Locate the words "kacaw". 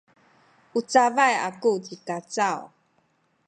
2.07-2.61